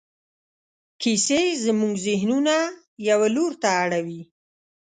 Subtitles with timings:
[1.01, 2.55] کیسې زموږ ذهنونه
[3.09, 4.21] یوه لور ته اړوي.